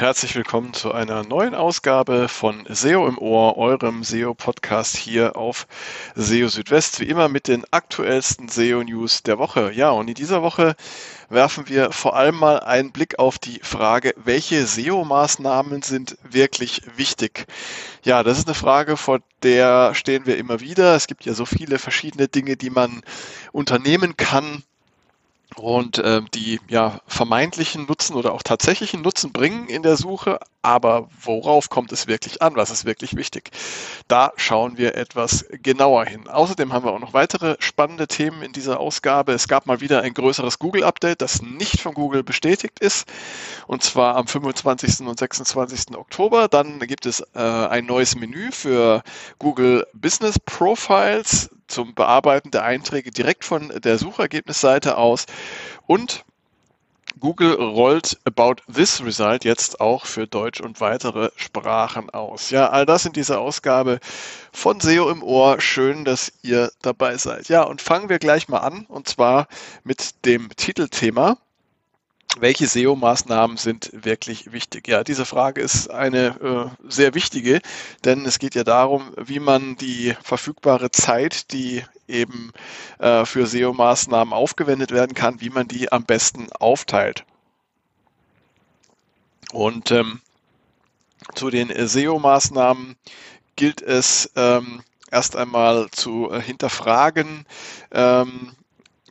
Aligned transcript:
Herzlich 0.00 0.34
willkommen 0.34 0.72
zu 0.72 0.92
einer 0.92 1.24
neuen 1.24 1.54
Ausgabe 1.54 2.28
von 2.28 2.64
SEO 2.66 3.06
im 3.06 3.18
Ohr, 3.18 3.58
eurem 3.58 4.02
SEO-Podcast 4.02 4.96
hier 4.96 5.36
auf 5.36 5.66
SEO 6.14 6.48
Südwest, 6.48 7.00
wie 7.00 7.04
immer 7.04 7.28
mit 7.28 7.48
den 7.48 7.66
aktuellsten 7.70 8.48
SEO-News 8.48 9.24
der 9.24 9.36
Woche. 9.36 9.72
Ja, 9.74 9.90
und 9.90 10.08
in 10.08 10.14
dieser 10.14 10.40
Woche 10.40 10.74
werfen 11.28 11.68
wir 11.68 11.92
vor 11.92 12.16
allem 12.16 12.36
mal 12.36 12.60
einen 12.60 12.92
Blick 12.92 13.18
auf 13.18 13.38
die 13.38 13.60
Frage, 13.62 14.14
welche 14.16 14.66
SEO-Maßnahmen 14.66 15.82
sind 15.82 16.16
wirklich 16.22 16.80
wichtig? 16.96 17.44
Ja, 18.02 18.22
das 18.22 18.38
ist 18.38 18.46
eine 18.48 18.54
Frage, 18.54 18.96
vor 18.96 19.18
der 19.42 19.94
stehen 19.94 20.24
wir 20.24 20.38
immer 20.38 20.60
wieder. 20.60 20.94
Es 20.94 21.08
gibt 21.08 21.26
ja 21.26 21.34
so 21.34 21.44
viele 21.44 21.78
verschiedene 21.78 22.26
Dinge, 22.26 22.56
die 22.56 22.70
man 22.70 23.02
unternehmen 23.52 24.16
kann, 24.16 24.62
und 25.56 25.98
äh, 25.98 26.22
die 26.34 26.60
ja 26.68 27.00
vermeintlichen 27.06 27.86
Nutzen 27.86 28.14
oder 28.14 28.32
auch 28.32 28.42
tatsächlichen 28.42 29.02
Nutzen 29.02 29.32
bringen 29.32 29.68
in 29.68 29.82
der 29.82 29.96
Suche, 29.96 30.38
aber 30.62 31.08
worauf 31.22 31.70
kommt 31.70 31.90
es 31.92 32.06
wirklich 32.06 32.42
an? 32.42 32.56
Was 32.56 32.70
ist 32.70 32.84
wirklich 32.84 33.16
wichtig? 33.16 33.50
Da 34.08 34.32
schauen 34.36 34.76
wir 34.76 34.94
etwas 34.94 35.46
genauer 35.50 36.04
hin. 36.04 36.28
Außerdem 36.28 36.72
haben 36.72 36.84
wir 36.84 36.92
auch 36.92 37.00
noch 37.00 37.14
weitere 37.14 37.56
spannende 37.60 38.06
Themen 38.06 38.42
in 38.42 38.52
dieser 38.52 38.78
Ausgabe. 38.78 39.32
Es 39.32 39.48
gab 39.48 39.66
mal 39.66 39.80
wieder 39.80 40.02
ein 40.02 40.14
größeres 40.14 40.58
Google-Update, 40.58 41.22
das 41.22 41.42
nicht 41.42 41.80
von 41.80 41.94
Google 41.94 42.22
bestätigt 42.22 42.78
ist, 42.80 43.08
und 43.66 43.82
zwar 43.82 44.16
am 44.16 44.26
25. 44.26 45.06
und 45.06 45.18
26. 45.18 45.96
Oktober. 45.96 46.48
Dann 46.48 46.78
gibt 46.80 47.06
es 47.06 47.20
äh, 47.34 47.38
ein 47.38 47.86
neues 47.86 48.14
Menü 48.14 48.52
für 48.52 49.02
Google 49.38 49.86
Business 49.94 50.38
Profiles 50.38 51.50
zum 51.70 51.94
Bearbeiten 51.94 52.50
der 52.50 52.64
Einträge 52.64 53.10
direkt 53.10 53.44
von 53.44 53.72
der 53.80 53.98
Suchergebnisseite 53.98 54.96
aus 54.96 55.26
und 55.86 56.24
Google 57.18 57.54
rollt 57.54 58.18
About 58.24 58.62
This 58.72 59.04
Result 59.04 59.44
jetzt 59.44 59.80
auch 59.80 60.06
für 60.06 60.26
Deutsch 60.26 60.60
und 60.60 60.80
weitere 60.80 61.30
Sprachen 61.36 62.08
aus. 62.10 62.50
Ja, 62.50 62.70
all 62.70 62.86
das 62.86 63.04
in 63.04 63.12
dieser 63.12 63.40
Ausgabe 63.40 63.98
von 64.52 64.80
SEO 64.80 65.10
im 65.10 65.22
Ohr. 65.22 65.60
Schön, 65.60 66.04
dass 66.04 66.32
ihr 66.42 66.70
dabei 66.82 67.16
seid. 67.16 67.48
Ja, 67.48 67.62
und 67.62 67.82
fangen 67.82 68.08
wir 68.08 68.18
gleich 68.18 68.48
mal 68.48 68.58
an 68.58 68.86
und 68.86 69.08
zwar 69.08 69.48
mit 69.84 70.24
dem 70.24 70.48
Titelthema 70.56 71.36
welche 72.38 72.66
SEO-Maßnahmen 72.66 73.56
sind 73.56 73.90
wirklich 73.92 74.52
wichtig? 74.52 74.86
Ja, 74.86 75.02
diese 75.02 75.26
Frage 75.26 75.60
ist 75.60 75.90
eine 75.90 76.26
äh, 76.40 76.88
sehr 76.88 77.14
wichtige, 77.14 77.60
denn 78.04 78.24
es 78.24 78.38
geht 78.38 78.54
ja 78.54 78.62
darum, 78.62 79.12
wie 79.16 79.40
man 79.40 79.76
die 79.76 80.14
verfügbare 80.22 80.90
Zeit, 80.90 81.52
die 81.52 81.82
eben 82.06 82.52
äh, 82.98 83.24
für 83.24 83.46
SEO-Maßnahmen 83.46 84.32
aufgewendet 84.32 84.92
werden 84.92 85.14
kann, 85.14 85.40
wie 85.40 85.50
man 85.50 85.66
die 85.66 85.90
am 85.90 86.04
besten 86.04 86.52
aufteilt. 86.52 87.24
Und 89.52 89.90
ähm, 89.90 90.20
zu 91.34 91.50
den 91.50 91.70
SEO-Maßnahmen 91.70 92.96
gilt 93.56 93.82
es 93.82 94.30
ähm, 94.36 94.82
erst 95.10 95.36
einmal 95.36 95.90
zu 95.90 96.30
äh, 96.30 96.40
hinterfragen, 96.40 97.44
ähm, 97.90 98.52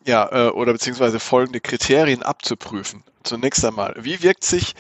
ja, 0.10 0.28
äh, 0.32 0.50
oder 0.50 0.74
beziehungsweise 0.74 1.20
folgende 1.20 1.62
Kriterien 1.62 2.24
abzuprüfen. 2.24 3.04
Zunächst 3.24 3.64
einmal, 3.64 3.96
wie 4.00 4.24
wirkt 4.24 4.44
sich 4.44 4.74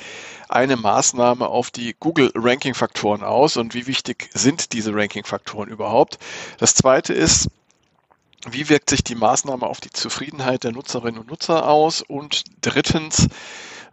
eine 0.47 0.75
Maßnahme 0.75 1.47
auf 1.47 1.69
die 1.69 1.95
Google 1.99 2.31
Ranking 2.33 2.73
Faktoren 2.73 3.23
aus 3.23 3.55
und 3.55 3.75
wie 3.75 3.85
wichtig 3.85 4.30
sind 4.33 4.73
diese 4.73 4.94
Ranking 4.94 5.25
Faktoren 5.25 5.69
überhaupt? 5.69 6.17
Das 6.57 6.73
zweite 6.73 7.13
ist, 7.13 7.50
wie 8.50 8.69
wirkt 8.69 8.90
sich 8.90 9.03
die 9.03 9.13
Maßnahme 9.13 9.67
auf 9.67 9.79
die 9.79 9.91
Zufriedenheit 9.91 10.63
der 10.63 10.72
Nutzerinnen 10.72 11.22
und 11.22 11.29
Nutzer 11.29 11.69
aus? 11.69 12.01
Und 12.01 12.44
drittens, 12.61 13.28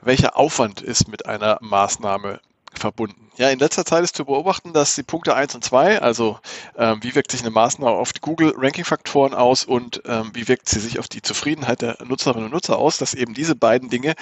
welcher 0.00 0.36
Aufwand 0.36 0.80
ist 0.80 1.08
mit 1.08 1.26
einer 1.26 1.58
Maßnahme 1.60 2.40
verbunden. 2.78 3.30
Ja, 3.38 3.50
in 3.50 3.58
letzter 3.58 3.84
Zeit 3.84 4.02
ist 4.02 4.16
zu 4.16 4.24
beobachten, 4.24 4.72
dass 4.72 4.94
die 4.94 5.02
Punkte 5.02 5.34
1 5.34 5.54
und 5.54 5.62
2, 5.62 6.00
also 6.00 6.38
ähm, 6.78 6.98
wie 7.02 7.14
wirkt 7.14 7.30
sich 7.30 7.42
eine 7.42 7.50
Maßnahme 7.50 7.90
auf 7.90 8.14
die 8.14 8.20
Google-Ranking-Faktoren 8.20 9.34
aus 9.34 9.64
und 9.64 10.02
ähm, 10.06 10.30
wie 10.32 10.48
wirkt 10.48 10.68
sie 10.68 10.80
sich 10.80 10.98
auf 10.98 11.08
die 11.08 11.20
Zufriedenheit 11.20 11.82
der 11.82 11.98
Nutzerinnen 12.04 12.46
und 12.46 12.52
Nutzer 12.52 12.78
aus, 12.78 12.96
dass 12.96 13.12
eben 13.12 13.34
diese 13.34 13.54
beiden 13.54 13.90
Dinge 13.90 14.14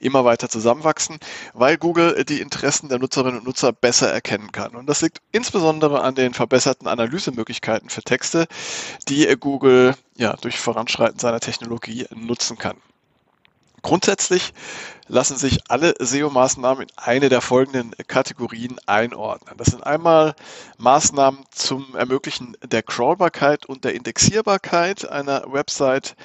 immer 0.00 0.24
weiter 0.26 0.50
zusammenwachsen, 0.50 1.18
weil 1.54 1.78
Google 1.78 2.24
die 2.24 2.40
Interessen 2.40 2.90
der 2.90 2.98
Nutzerinnen 2.98 3.38
und 3.38 3.46
Nutzer 3.46 3.72
besser 3.72 4.12
erkennen 4.12 4.52
kann. 4.52 4.74
Und 4.74 4.86
das 4.86 5.00
liegt 5.00 5.20
insbesondere 5.32 6.02
an 6.02 6.14
den 6.14 6.34
verbesserten 6.34 6.88
Analysemöglichkeiten 6.88 7.88
für 7.88 8.02
Texte, 8.02 8.46
die 9.08 9.26
Google 9.40 9.94
ja 10.16 10.36
durch 10.36 10.58
Voranschreiten 10.58 11.18
seiner 11.18 11.40
Technologie 11.40 12.06
nutzen 12.14 12.58
kann. 12.58 12.76
Grundsätzlich 13.88 14.52
lassen 15.06 15.38
sich 15.38 15.70
alle 15.70 15.94
SEO-Maßnahmen 15.98 16.82
in 16.82 16.88
eine 16.96 17.30
der 17.30 17.40
folgenden 17.40 17.94
Kategorien 18.06 18.76
einordnen. 18.84 19.56
Das 19.56 19.68
sind 19.68 19.82
einmal 19.82 20.34
Maßnahmen 20.76 21.46
zum 21.52 21.96
Ermöglichen 21.96 22.54
der 22.62 22.82
Crawlbarkeit 22.82 23.64
und 23.64 23.84
der 23.84 23.94
Indexierbarkeit 23.94 25.08
einer 25.08 25.50
Website, 25.50 26.16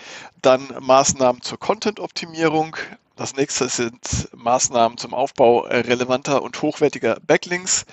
dann 0.41 0.75
Maßnahmen 0.81 1.41
zur 1.41 1.57
Content-Optimierung. 1.57 2.75
Das 3.15 3.33
nächste 3.33 3.69
sind 3.69 4.27
Maßnahmen 4.35 4.97
zum 4.97 5.13
Aufbau 5.13 5.59
relevanter 5.59 6.41
und 6.41 6.61
hochwertiger 6.61 7.15
Backlinks. 7.25 7.85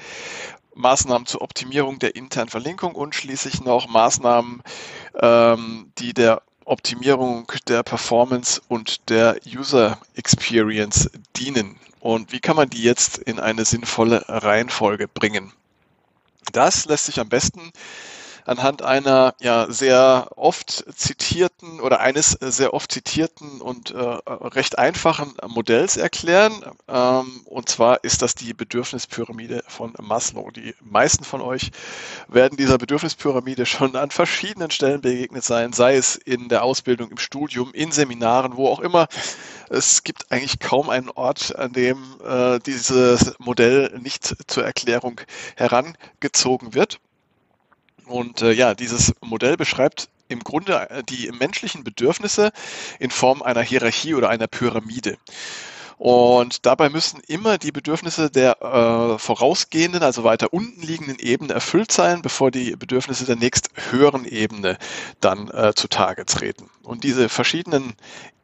Maßnahmen 0.74 1.26
zur 1.26 1.42
Optimierung 1.42 2.00
der 2.00 2.16
internen 2.16 2.50
Verlinkung 2.50 2.96
und 2.96 3.14
schließlich 3.14 3.62
noch 3.62 3.86
Maßnahmen, 3.88 4.64
ähm, 5.22 5.92
die 5.96 6.12
der 6.12 6.42
Optimierung 6.70 7.50
der 7.66 7.82
Performance 7.82 8.62
und 8.68 9.10
der 9.10 9.40
User 9.44 9.98
Experience 10.14 11.10
dienen. 11.36 11.80
Und 11.98 12.30
wie 12.30 12.38
kann 12.38 12.54
man 12.54 12.70
die 12.70 12.82
jetzt 12.84 13.18
in 13.18 13.40
eine 13.40 13.64
sinnvolle 13.64 14.24
Reihenfolge 14.28 15.08
bringen? 15.08 15.52
Das 16.52 16.84
lässt 16.84 17.06
sich 17.06 17.18
am 17.18 17.28
besten 17.28 17.72
anhand 18.44 18.82
einer 18.82 19.34
ja 19.40 19.66
sehr 19.70 20.28
oft 20.36 20.84
zitierten 20.96 21.80
oder 21.80 22.00
eines 22.00 22.32
sehr 22.32 22.74
oft 22.74 22.92
zitierten 22.92 23.60
und 23.60 23.90
äh, 23.90 23.96
recht 23.98 24.78
einfachen 24.78 25.34
Modells 25.46 25.96
erklären. 25.96 26.52
Ähm, 26.88 27.42
und 27.44 27.68
zwar 27.68 28.04
ist 28.04 28.22
das 28.22 28.34
die 28.34 28.54
Bedürfnispyramide 28.54 29.62
von 29.68 29.94
Maslow. 30.00 30.50
Die 30.50 30.74
meisten 30.80 31.24
von 31.24 31.40
euch 31.40 31.70
werden 32.28 32.56
dieser 32.56 32.78
Bedürfnispyramide 32.78 33.66
schon 33.66 33.96
an 33.96 34.10
verschiedenen 34.10 34.70
Stellen 34.70 35.00
begegnet 35.00 35.44
sein, 35.44 35.72
sei 35.72 35.96
es 35.96 36.16
in 36.16 36.48
der 36.48 36.62
Ausbildung, 36.62 37.10
im 37.10 37.18
Studium, 37.18 37.72
in 37.72 37.92
Seminaren, 37.92 38.56
wo 38.56 38.68
auch 38.68 38.80
immer. 38.80 39.08
Es 39.68 40.02
gibt 40.02 40.32
eigentlich 40.32 40.58
kaum 40.58 40.90
einen 40.90 41.10
Ort, 41.10 41.54
an 41.56 41.72
dem 41.72 41.98
äh, 42.24 42.58
dieses 42.58 43.38
Modell 43.38 43.98
nicht 44.02 44.34
zur 44.48 44.64
Erklärung 44.64 45.20
herangezogen 45.56 46.74
wird. 46.74 47.00
Und 48.10 48.42
äh, 48.42 48.50
ja, 48.52 48.74
dieses 48.74 49.14
Modell 49.20 49.56
beschreibt 49.56 50.08
im 50.28 50.40
Grunde 50.40 50.90
äh, 50.90 51.02
die 51.04 51.30
menschlichen 51.30 51.84
Bedürfnisse 51.84 52.50
in 52.98 53.10
Form 53.10 53.40
einer 53.40 53.62
Hierarchie 53.62 54.14
oder 54.14 54.28
einer 54.28 54.48
Pyramide. 54.48 55.16
Und 56.00 56.64
dabei 56.64 56.88
müssen 56.88 57.20
immer 57.26 57.58
die 57.58 57.72
Bedürfnisse 57.72 58.30
der 58.30 58.62
äh, 58.62 59.18
vorausgehenden, 59.18 60.02
also 60.02 60.24
weiter 60.24 60.50
unten 60.50 60.80
liegenden 60.80 61.18
Ebene 61.18 61.52
erfüllt 61.52 61.92
sein, 61.92 62.22
bevor 62.22 62.50
die 62.50 62.74
Bedürfnisse 62.74 63.26
der 63.26 63.36
nächst 63.36 63.68
höheren 63.90 64.24
Ebene 64.24 64.78
dann 65.20 65.50
äh, 65.50 65.74
zutage 65.74 66.24
treten. 66.24 66.70
Und 66.84 67.04
diese 67.04 67.28
verschiedenen 67.28 67.92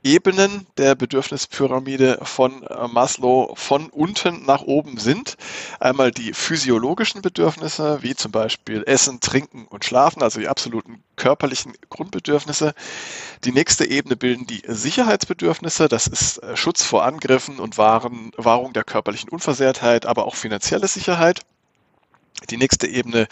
Ebenen 0.07 0.69
der 0.77 0.95
Bedürfnispyramide 0.95 2.21
von 2.23 2.63
äh, 2.63 2.87
Maslow 2.87 3.57
von 3.57 3.89
unten 3.89 4.47
nach 4.47 4.63
oben 4.63 4.99
sind. 4.99 5.37
Einmal 5.81 6.13
die 6.13 6.33
physiologischen 6.33 7.23
Bedürfnisse, 7.23 7.99
wie 8.03 8.15
zum 8.15 8.31
Beispiel 8.31 8.85
Essen, 8.87 9.19
Trinken 9.19 9.67
und 9.67 9.85
Schlafen, 9.85 10.23
also 10.23 10.39
die 10.39 10.47
absoluten 10.47 11.03
körperlichen 11.17 11.73
Grundbedürfnisse. 11.91 12.73
Die 13.43 13.51
nächste 13.51 13.85
Ebene 13.85 14.15
bilden 14.15 14.47
die 14.47 14.63
Sicherheitsbedürfnisse, 14.65 15.89
das 15.89 16.07
ist 16.07 16.39
äh, 16.39 16.57
Schutz 16.57 16.85
vor 16.85 17.05
Angriffen 17.47 17.61
und 17.61 17.79
Wahrung 17.79 18.73
der 18.73 18.85
körperlichen 18.85 19.31
Unversehrtheit, 19.31 20.07
aber 20.07 20.27
auch 20.27 20.35
finanzielle 20.35 20.89
Sicherheit. 20.89 21.41
Die 22.51 22.59
nächste 22.59 22.87
Ebene 22.87 23.29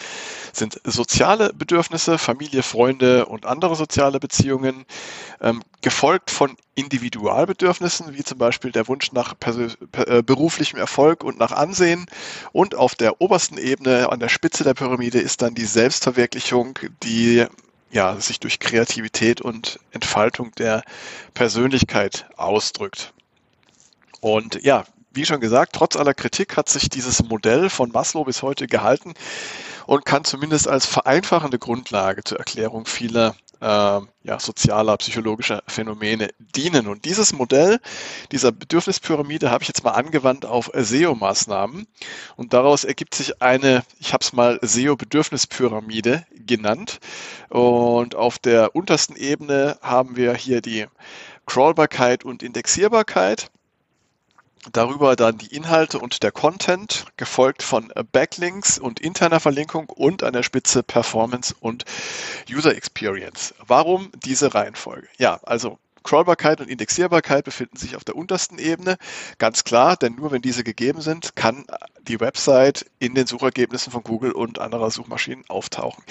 sind 0.52 0.80
soziale 0.84 1.52
Bedürfnisse, 1.52 2.16
Familie, 2.16 2.62
Freunde 2.62 3.26
und 3.26 3.44
andere 3.44 3.76
soziale 3.76 4.18
Beziehungen, 4.18 4.86
ähm, 5.42 5.62
gefolgt 5.82 6.30
von 6.30 6.56
Individualbedürfnissen, 6.74 8.14
wie 8.14 8.24
zum 8.24 8.38
Beispiel 8.38 8.72
der 8.72 8.88
Wunsch 8.88 9.12
nach 9.12 9.34
äh, 10.06 10.22
beruflichem 10.22 10.78
Erfolg 10.78 11.22
und 11.22 11.38
nach 11.38 11.52
Ansehen. 11.52 12.06
Und 12.52 12.74
auf 12.74 12.94
der 12.94 13.20
obersten 13.20 13.58
Ebene, 13.58 14.10
an 14.10 14.20
der 14.20 14.30
Spitze 14.30 14.64
der 14.64 14.74
Pyramide, 14.74 15.20
ist 15.20 15.42
dann 15.42 15.54
die 15.54 15.66
Selbstverwirklichung, 15.66 16.78
die 17.02 17.44
ja, 17.90 18.18
sich 18.18 18.40
durch 18.40 18.58
Kreativität 18.58 19.42
und 19.42 19.78
Entfaltung 19.92 20.50
der 20.52 20.82
Persönlichkeit 21.34 22.26
ausdrückt. 22.36 23.13
Und 24.24 24.64
ja, 24.64 24.84
wie 25.12 25.26
schon 25.26 25.40
gesagt, 25.40 25.74
trotz 25.74 25.96
aller 25.96 26.14
Kritik 26.14 26.56
hat 26.56 26.70
sich 26.70 26.88
dieses 26.88 27.22
Modell 27.22 27.68
von 27.68 27.92
Maslow 27.92 28.24
bis 28.24 28.40
heute 28.40 28.66
gehalten 28.66 29.12
und 29.84 30.06
kann 30.06 30.24
zumindest 30.24 30.66
als 30.66 30.86
vereinfachende 30.86 31.58
Grundlage 31.58 32.24
zur 32.24 32.38
Erklärung 32.38 32.86
vieler 32.86 33.36
äh, 33.60 33.66
ja, 33.66 34.38
sozialer, 34.38 34.96
psychologischer 34.96 35.62
Phänomene 35.66 36.30
dienen. 36.38 36.86
Und 36.86 37.04
dieses 37.04 37.34
Modell 37.34 37.80
dieser 38.32 38.50
Bedürfnispyramide 38.50 39.50
habe 39.50 39.60
ich 39.60 39.68
jetzt 39.68 39.84
mal 39.84 39.90
angewandt 39.90 40.46
auf 40.46 40.70
SEO-Maßnahmen. 40.72 41.86
Und 42.36 42.54
daraus 42.54 42.84
ergibt 42.84 43.14
sich 43.14 43.42
eine, 43.42 43.82
ich 44.00 44.14
habe 44.14 44.24
es 44.24 44.32
mal 44.32 44.58
SEO-Bedürfnispyramide 44.62 46.24
genannt. 46.46 46.98
Und 47.50 48.14
auf 48.14 48.38
der 48.38 48.74
untersten 48.74 49.16
Ebene 49.16 49.76
haben 49.82 50.16
wir 50.16 50.32
hier 50.32 50.62
die 50.62 50.86
Crawlbarkeit 51.44 52.24
und 52.24 52.42
Indexierbarkeit. 52.42 53.50
Darüber 54.72 55.16
dann 55.16 55.38
die 55.38 55.54
Inhalte 55.54 55.98
und 55.98 56.22
der 56.22 56.32
Content, 56.32 57.06
gefolgt 57.16 57.62
von 57.62 57.92
Backlinks 58.12 58.78
und 58.78 59.00
interner 59.00 59.40
Verlinkung 59.40 59.90
und 59.90 60.22
an 60.22 60.32
der 60.32 60.42
Spitze 60.42 60.82
Performance 60.82 61.54
und 61.60 61.84
User 62.50 62.74
Experience. 62.74 63.54
Warum 63.66 64.10
diese 64.24 64.54
Reihenfolge? 64.54 65.08
Ja, 65.18 65.40
also 65.42 65.78
Crawlbarkeit 66.04 66.60
und 66.60 66.68
Indexierbarkeit 66.68 67.44
befinden 67.44 67.78
sich 67.78 67.96
auf 67.96 68.04
der 68.04 68.14
untersten 68.14 68.58
Ebene. 68.58 68.96
Ganz 69.38 69.64
klar, 69.64 69.96
denn 69.96 70.14
nur 70.14 70.30
wenn 70.30 70.42
diese 70.42 70.62
gegeben 70.62 71.00
sind, 71.00 71.34
kann 71.34 71.64
die 72.02 72.20
Website 72.20 72.84
in 72.98 73.14
den 73.14 73.26
Suchergebnissen 73.26 73.90
von 73.90 74.02
Google 74.02 74.32
und 74.32 74.58
anderer 74.58 74.90
Suchmaschinen 74.90 75.44
auftauchen. 75.48 76.04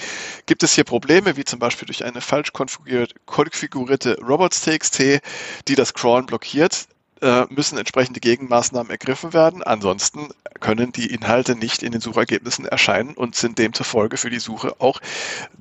Gibt 0.46 0.64
es 0.64 0.74
hier 0.74 0.82
Probleme, 0.84 1.36
wie 1.36 1.44
zum 1.44 1.60
Beispiel 1.60 1.86
durch 1.86 2.04
eine 2.04 2.20
falsch 2.20 2.52
konfigurierte 2.52 4.18
Robots.txt, 4.20 5.20
die 5.68 5.74
das 5.76 5.94
Crawlen 5.94 6.26
blockiert, 6.26 6.88
äh, 7.24 7.46
müssen 7.48 7.78
entsprechende 7.78 8.20
Gegenmaßnahmen 8.20 8.90
ergriffen 8.90 9.32
werden. 9.32 9.62
Ansonsten 9.62 10.28
können 10.60 10.92
die 10.92 11.06
Inhalte 11.06 11.56
nicht 11.56 11.82
in 11.82 11.90
den 11.90 12.02
Suchergebnissen 12.02 12.66
erscheinen 12.66 13.14
und 13.14 13.34
sind 13.34 13.58
demzufolge 13.58 14.18
für 14.18 14.28
die 14.28 14.38
Suche 14.38 14.76
auch 14.78 15.00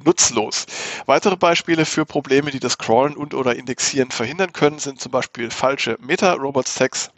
nutzlos. 0.04 0.66
Weitere 1.06 1.38
Beispiele 1.38 1.86
für 1.86 2.06
Probleme, 2.06 2.52
die 2.52 2.60
das 2.60 2.78
Crawlen 2.78 3.16
und 3.16 3.34
oder 3.34 3.56
Indexieren 3.56 4.12
verhindern 4.12 4.52
können, 4.52 4.78
sind 4.78 5.00
zum 5.00 5.14
Beispiel 5.14 5.50
falsche 5.50 5.98
Meta-Robots-Tags, 6.02 7.12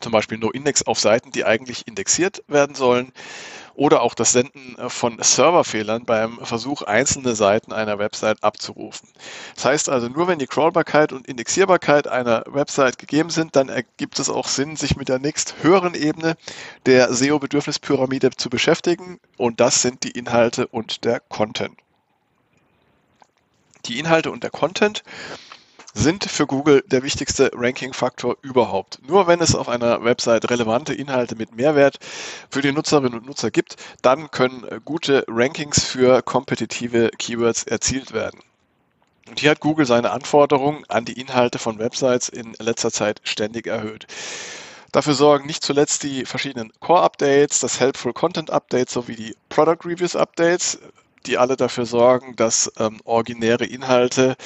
zum 0.00 0.12
Beispiel 0.12 0.38
No-Index 0.38 0.84
auf 0.84 1.00
Seiten, 1.00 1.32
die 1.32 1.44
eigentlich 1.44 1.88
indexiert 1.88 2.44
werden 2.46 2.76
sollen, 2.76 3.12
oder 3.78 4.02
auch 4.02 4.14
das 4.14 4.32
Senden 4.32 4.76
äh, 4.76 4.90
von 4.90 5.18
Serverfehlern 5.22 6.04
beim 6.04 6.44
Versuch, 6.44 6.82
einzelne 6.82 7.36
Seiten 7.36 7.72
einer 7.72 8.00
Website 8.00 8.42
abzurufen. 8.42 9.08
Das 9.54 9.64
heißt 9.64 9.88
also, 9.88 10.08
nur 10.08 10.26
wenn 10.26 10.40
die 10.40 10.48
Crawlbarkeit 10.48 11.12
und 11.12 11.28
Indexierbarkeit 11.28 12.08
einer 12.08 12.42
Website 12.48 12.98
gegeben 12.98 13.30
sind, 13.30 13.54
dann 13.54 13.68
ergibt 13.68 14.18
es 14.18 14.28
auch 14.28 14.48
Sinn, 14.48 14.74
sich 14.74 14.96
mit 14.96 15.08
der 15.08 15.20
nächst 15.20 15.62
höheren 15.62 15.94
Ebene 15.94 16.36
der 16.86 17.14
SEO-Bedürfnispyramide 17.14 18.30
zu 18.30 18.50
beschäftigen 18.50 19.20
und 19.36 19.60
das 19.60 19.80
sind 19.80 20.02
die 20.02 20.10
Inhalte 20.10 20.66
und 20.66 21.04
der 21.04 21.20
Content. 21.20 21.78
Die 23.86 24.00
Inhalte 24.00 24.32
und 24.32 24.42
der 24.42 24.50
Content 24.50 25.04
sind 25.94 26.24
für 26.24 26.46
Google 26.46 26.84
der 26.86 27.02
wichtigste 27.02 27.50
Ranking-Faktor 27.54 28.36
überhaupt. 28.42 28.98
Nur 29.06 29.26
wenn 29.26 29.40
es 29.40 29.54
auf 29.54 29.68
einer 29.68 30.04
Website 30.04 30.50
relevante 30.50 30.94
Inhalte 30.94 31.34
mit 31.36 31.54
Mehrwert 31.54 31.98
für 32.50 32.62
die 32.62 32.72
Nutzerinnen 32.72 33.18
und 33.18 33.26
Nutzer 33.26 33.50
gibt, 33.50 33.76
dann 34.02 34.30
können 34.30 34.64
gute 34.84 35.24
Rankings 35.28 35.84
für 35.84 36.22
kompetitive 36.22 37.10
Keywords 37.18 37.64
erzielt 37.64 38.12
werden. 38.12 38.40
Und 39.28 39.40
hier 39.40 39.50
hat 39.50 39.60
Google 39.60 39.86
seine 39.86 40.10
Anforderungen 40.10 40.84
an 40.88 41.04
die 41.04 41.20
Inhalte 41.20 41.58
von 41.58 41.78
Websites 41.78 42.28
in 42.28 42.54
letzter 42.58 42.90
Zeit 42.90 43.20
ständig 43.24 43.66
erhöht. 43.66 44.06
Dafür 44.92 45.12
sorgen 45.12 45.46
nicht 45.46 45.62
zuletzt 45.62 46.02
die 46.02 46.24
verschiedenen 46.24 46.72
Core-Updates, 46.80 47.60
das 47.60 47.78
Helpful 47.78 48.14
Content 48.14 48.50
Update 48.50 48.88
sowie 48.88 49.16
die 49.16 49.36
Product 49.50 49.84
Reviews 49.84 50.16
Updates 50.16 50.78
die 51.26 51.38
alle 51.38 51.56
dafür 51.56 51.86
sorgen, 51.86 52.36
dass 52.36 52.72
ähm, 52.78 53.00
originäre 53.04 53.64
Inhalte, 53.64 54.36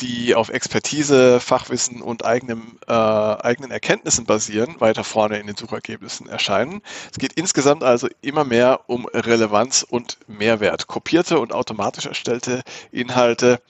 die 0.00 0.34
auf 0.34 0.48
Expertise, 0.48 1.40
Fachwissen 1.40 2.02
und 2.02 2.24
eigenem, 2.24 2.78
äh, 2.86 2.92
eigenen 2.92 3.70
Erkenntnissen 3.70 4.26
basieren, 4.26 4.76
weiter 4.80 5.04
vorne 5.04 5.38
in 5.38 5.46
den 5.46 5.56
Suchergebnissen 5.56 6.28
erscheinen. 6.28 6.82
Es 7.10 7.18
geht 7.18 7.32
insgesamt 7.34 7.82
also 7.82 8.08
immer 8.20 8.44
mehr 8.44 8.80
um 8.86 9.06
Relevanz 9.06 9.84
und 9.88 10.18
Mehrwert. 10.26 10.86
Kopierte 10.86 11.40
und 11.40 11.52
automatisch 11.52 12.06
erstellte 12.06 12.62
Inhalte 12.92 13.60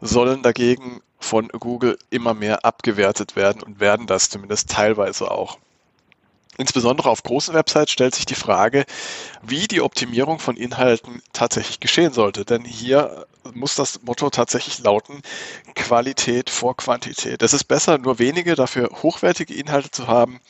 sollen 0.00 0.42
dagegen 0.42 1.00
von 1.18 1.48
Google 1.48 1.98
immer 2.10 2.34
mehr 2.34 2.64
abgewertet 2.64 3.34
werden 3.36 3.62
und 3.62 3.80
werden 3.80 4.06
das 4.06 4.28
zumindest 4.28 4.70
teilweise 4.70 5.30
auch. 5.30 5.58
Insbesondere 6.56 7.10
auf 7.10 7.22
großen 7.22 7.54
Websites 7.54 7.90
stellt 7.90 8.14
sich 8.14 8.26
die 8.26 8.34
Frage, 8.34 8.84
wie 9.42 9.66
die 9.66 9.80
Optimierung 9.80 10.38
von 10.38 10.56
Inhalten 10.56 11.22
tatsächlich 11.32 11.80
geschehen 11.80 12.12
sollte. 12.12 12.44
Denn 12.44 12.64
hier 12.64 13.26
muss 13.52 13.74
das 13.74 14.02
Motto 14.02 14.30
tatsächlich 14.30 14.78
lauten, 14.78 15.22
Qualität 15.74 16.50
vor 16.50 16.76
Quantität. 16.76 17.42
Es 17.42 17.52
ist 17.52 17.64
besser, 17.64 17.98
nur 17.98 18.18
wenige, 18.18 18.54
dafür 18.54 18.88
hochwertige 19.02 19.54
Inhalte 19.54 19.90
zu 19.90 20.06
haben, 20.06 20.40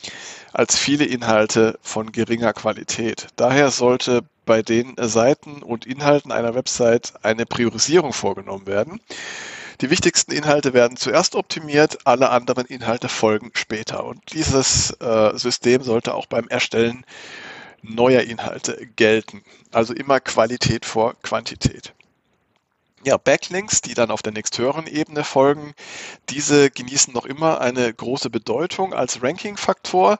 als 0.53 0.77
viele 0.77 1.05
Inhalte 1.05 1.77
von 1.81 2.11
geringer 2.11 2.53
Qualität. 2.53 3.27
Daher 3.35 3.71
sollte 3.71 4.21
bei 4.45 4.61
den 4.61 4.93
Seiten 4.97 5.63
und 5.63 5.85
Inhalten 5.85 6.31
einer 6.31 6.53
Website 6.55 7.13
eine 7.23 7.45
Priorisierung 7.45 8.13
vorgenommen 8.13 8.67
werden. 8.67 9.01
Die 9.81 9.89
wichtigsten 9.89 10.31
Inhalte 10.31 10.73
werden 10.73 10.97
zuerst 10.97 11.35
optimiert, 11.35 11.99
alle 12.05 12.29
anderen 12.29 12.65
Inhalte 12.65 13.09
folgen 13.09 13.51
später. 13.53 14.05
Und 14.05 14.21
dieses 14.33 14.91
äh, 15.01 15.37
System 15.37 15.83
sollte 15.83 16.13
auch 16.13 16.25
beim 16.27 16.47
Erstellen 16.47 17.05
neuer 17.81 18.21
Inhalte 18.21 18.87
gelten. 18.95 19.43
Also 19.71 19.93
immer 19.93 20.19
Qualität 20.19 20.85
vor 20.85 21.15
Quantität. 21.21 21.93
Ja, 23.03 23.17
Backlinks, 23.17 23.81
die 23.81 23.93
dann 23.93 24.09
auf 24.09 24.23
der 24.23 24.33
nächsthöheren 24.33 24.87
Ebene 24.87 25.23
folgen, 25.23 25.75
diese 26.29 26.71
genießen 26.71 27.13
noch 27.13 27.25
immer 27.25 27.61
eine 27.61 27.93
große 27.93 28.31
Bedeutung 28.31 28.95
als 28.95 29.21
Ranking-Faktor. 29.21 30.17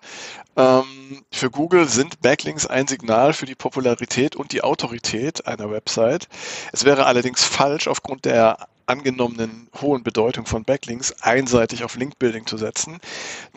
Ähm, 0.55 1.23
für 1.31 1.49
Google 1.49 1.89
sind 1.89 2.21
Backlinks 2.21 2.67
ein 2.67 2.87
Signal 2.87 3.33
für 3.33 3.47
die 3.47 3.55
Popularität 3.55 4.35
und 4.35 4.51
die 4.51 4.61
Autorität 4.61 5.47
einer 5.47 5.71
Website. 5.71 6.27
Es 6.73 6.85
wäre 6.85 7.07
allerdings 7.07 7.43
falsch, 7.43 7.87
aufgrund 7.87 8.25
der 8.25 8.67
angenommenen 8.87 9.67
hohen 9.81 10.03
Bedeutung 10.03 10.45
von 10.45 10.63
Backlinks 10.63 11.13
einseitig 11.21 11.83
auf 11.83 11.95
Linkbuilding 11.95 12.45
zu 12.45 12.57
setzen. 12.57 12.99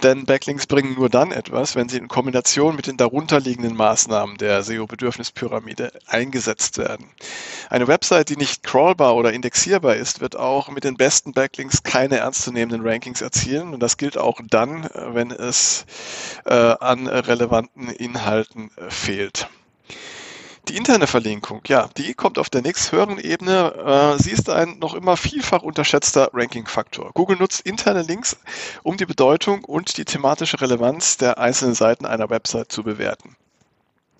Denn 0.02 0.26
Backlinks 0.26 0.66
bringen 0.66 0.94
nur 0.94 1.08
dann 1.08 1.32
etwas, 1.32 1.76
wenn 1.76 1.88
sie 1.88 1.98
in 1.98 2.08
Kombination 2.08 2.76
mit 2.76 2.86
den 2.86 2.96
darunterliegenden 2.96 3.76
Maßnahmen 3.76 4.38
der 4.38 4.62
SEO-Bedürfnispyramide 4.62 5.92
eingesetzt 6.06 6.78
werden. 6.78 7.06
Eine 7.70 7.88
Website, 7.88 8.30
die 8.30 8.36
nicht 8.36 8.62
crawlbar 8.62 9.14
oder 9.14 9.32
indexierbar 9.32 9.96
ist, 9.96 10.20
wird 10.20 10.36
auch 10.36 10.70
mit 10.70 10.84
den 10.84 10.96
besten 10.96 11.32
Backlinks 11.32 11.82
keine 11.82 12.18
ernstzunehmenden 12.18 12.86
Rankings 12.86 13.20
erzielen. 13.20 13.74
Und 13.74 13.80
das 13.80 13.96
gilt 13.96 14.16
auch 14.16 14.40
dann, 14.48 14.88
wenn 14.94 15.30
es 15.30 15.84
äh, 16.46 16.54
an 16.54 17.06
relevanten 17.06 17.88
Inhalten 17.90 18.70
fehlt. 18.88 19.48
Die 20.68 20.76
interne 20.76 21.06
Verlinkung, 21.06 21.62
ja, 21.66 21.88
die 21.96 22.12
kommt 22.12 22.38
auf 22.38 22.50
der 22.50 22.60
nächsthöheren 22.60 23.18
Ebene. 23.18 24.16
Äh, 24.18 24.22
sie 24.22 24.32
ist 24.32 24.50
ein 24.50 24.78
noch 24.78 24.92
immer 24.92 25.16
vielfach 25.16 25.62
unterschätzter 25.62 26.28
Ranking-Faktor. 26.34 27.12
Google 27.14 27.38
nutzt 27.38 27.62
interne 27.62 28.02
Links, 28.02 28.36
um 28.82 28.98
die 28.98 29.06
Bedeutung 29.06 29.64
und 29.64 29.96
die 29.96 30.04
thematische 30.04 30.60
Relevanz 30.60 31.16
der 31.16 31.38
einzelnen 31.38 31.74
Seiten 31.74 32.04
einer 32.04 32.28
Website 32.28 32.70
zu 32.70 32.82
bewerten. 32.82 33.34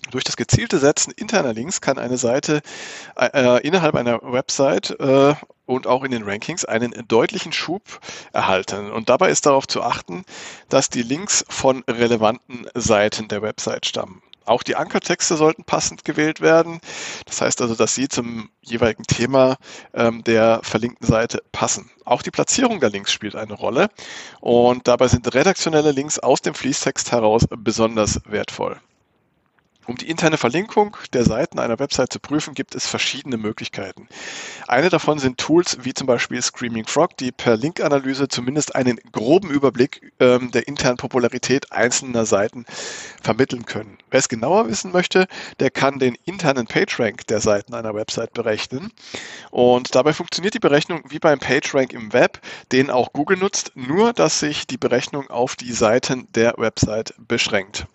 Durch 0.09 0.23
das 0.23 0.37
gezielte 0.37 0.79
Setzen 0.79 1.13
interner 1.15 1.53
Links 1.53 1.81
kann 1.81 1.99
eine 1.99 2.17
Seite 2.17 2.61
äh, 3.15 3.61
innerhalb 3.61 3.93
einer 3.93 4.19
Website 4.23 4.99
äh, 4.99 5.35
und 5.67 5.85
auch 5.85 6.03
in 6.03 6.09
den 6.09 6.23
Rankings 6.23 6.65
einen 6.65 6.95
deutlichen 7.07 7.53
Schub 7.53 7.83
erhalten. 8.33 8.89
Und 8.89 9.09
dabei 9.09 9.29
ist 9.29 9.45
darauf 9.45 9.67
zu 9.67 9.83
achten, 9.83 10.23
dass 10.67 10.89
die 10.89 11.03
Links 11.03 11.45
von 11.47 11.83
relevanten 11.87 12.67
Seiten 12.73 13.27
der 13.27 13.43
Website 13.43 13.85
stammen. 13.85 14.23
Auch 14.49 14.63
die 14.63 14.75
Ankertexte 14.75 15.37
sollten 15.37 15.63
passend 15.63 16.03
gewählt 16.05 16.41
werden. 16.41 16.81
Das 17.25 17.39
heißt 17.39 17.61
also, 17.61 17.75
dass 17.75 17.93
sie 17.93 18.07
zum 18.07 18.49
jeweiligen 18.61 19.03
Thema 19.03 19.57
ähm, 19.93 20.23
der 20.23 20.61
verlinkten 20.63 21.05
Seite 21.07 21.43
passen. 21.51 21.91
Auch 22.03 22.23
die 22.23 22.31
Platzierung 22.31 22.79
der 22.79 22.89
Links 22.89 23.13
spielt 23.13 23.35
eine 23.35 23.53
Rolle 23.53 23.89
und 24.41 24.87
dabei 24.87 25.07
sind 25.07 25.31
redaktionelle 25.35 25.91
Links 25.91 26.17
aus 26.17 26.41
dem 26.41 26.55
Fließtext 26.55 27.11
heraus 27.11 27.45
besonders 27.57 28.21
wertvoll. 28.25 28.79
Um 29.89 29.97
die 29.97 30.07
interne 30.07 30.37
Verlinkung 30.37 30.95
der 31.13 31.23
Seiten 31.23 31.57
einer 31.57 31.79
Website 31.79 32.13
zu 32.13 32.19
prüfen, 32.19 32.53
gibt 32.53 32.75
es 32.75 32.85
verschiedene 32.85 33.37
Möglichkeiten. 33.37 34.07
Eine 34.67 34.89
davon 34.89 35.17
sind 35.17 35.39
Tools 35.39 35.79
wie 35.81 35.95
zum 35.95 36.05
Beispiel 36.05 36.39
Screaming 36.43 36.85
Frog, 36.85 37.17
die 37.17 37.31
per 37.31 37.57
Linkanalyse 37.57 38.27
zumindest 38.27 38.75
einen 38.75 38.99
groben 39.11 39.49
Überblick 39.49 40.13
ähm, 40.19 40.51
der 40.51 40.67
internen 40.67 40.97
Popularität 40.97 41.71
einzelner 41.71 42.27
Seiten 42.27 42.67
vermitteln 43.23 43.65
können. 43.65 43.97
Wer 44.11 44.19
es 44.19 44.29
genauer 44.29 44.67
wissen 44.67 44.91
möchte, 44.91 45.25
der 45.59 45.71
kann 45.71 45.97
den 45.97 46.15
internen 46.23 46.67
PageRank 46.67 47.25
der 47.25 47.39
Seiten 47.39 47.73
einer 47.73 47.95
Website 47.95 48.33
berechnen. 48.35 48.91
Und 49.49 49.95
dabei 49.95 50.13
funktioniert 50.13 50.53
die 50.53 50.59
Berechnung 50.59 51.01
wie 51.09 51.17
beim 51.17 51.39
PageRank 51.39 51.93
im 51.93 52.13
Web, 52.13 52.41
den 52.71 52.91
auch 52.91 53.11
Google 53.11 53.37
nutzt, 53.37 53.71
nur 53.73 54.13
dass 54.13 54.39
sich 54.39 54.67
die 54.67 54.77
Berechnung 54.77 55.31
auf 55.31 55.55
die 55.55 55.73
Seiten 55.73 56.27
der 56.35 56.53
Website 56.57 57.15
beschränkt. 57.17 57.87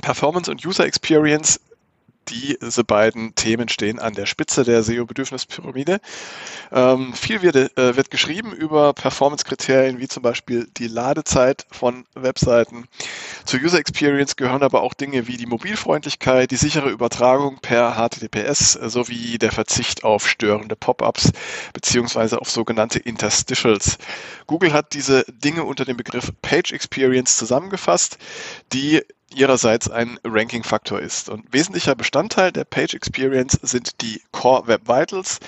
Performance 0.00 0.50
und 0.50 0.64
User 0.64 0.86
Experience 0.86 1.60
diese 2.28 2.84
beiden 2.84 3.34
Themen 3.34 3.68
stehen 3.68 3.98
an 3.98 4.14
der 4.14 4.26
Spitze 4.26 4.64
der 4.64 4.82
SEO-Bedürfnispyramide. 4.82 6.00
Ähm, 6.70 7.12
viel 7.14 7.42
wird, 7.42 7.56
äh, 7.56 7.96
wird 7.96 8.10
geschrieben 8.10 8.52
über 8.52 8.92
Performance-Kriterien 8.92 9.98
wie 9.98 10.08
zum 10.08 10.22
Beispiel 10.22 10.68
die 10.76 10.86
Ladezeit 10.86 11.66
von 11.70 12.06
Webseiten. 12.14 12.86
Zur 13.44 13.60
User 13.60 13.78
Experience 13.78 14.36
gehören 14.36 14.62
aber 14.62 14.82
auch 14.82 14.94
Dinge 14.94 15.26
wie 15.26 15.36
die 15.36 15.46
Mobilfreundlichkeit, 15.46 16.50
die 16.50 16.56
sichere 16.56 16.90
Übertragung 16.90 17.58
per 17.60 17.96
HTTPS 17.96 18.72
sowie 18.72 19.38
der 19.38 19.52
Verzicht 19.52 20.04
auf 20.04 20.28
störende 20.28 20.76
Pop-ups 20.76 21.32
beziehungsweise 21.72 22.40
auf 22.40 22.50
sogenannte 22.50 22.98
Interstitials. 22.98 23.98
Google 24.46 24.72
hat 24.72 24.94
diese 24.94 25.24
Dinge 25.28 25.64
unter 25.64 25.84
dem 25.84 25.96
Begriff 25.96 26.32
Page 26.40 26.72
Experience 26.72 27.36
zusammengefasst, 27.36 28.18
die 28.72 29.02
ihrerseits 29.36 29.90
ein 29.90 30.18
Ranking-Faktor 30.24 31.00
ist. 31.00 31.28
Und 31.28 31.44
wesentlicher 31.52 31.94
Bestandteil 31.94 32.52
der 32.52 32.64
Page 32.64 32.94
Experience 32.94 33.58
sind 33.62 34.00
die 34.00 34.22
Core 34.32 34.66
Web 34.66 34.88
Vitals, 34.88 35.40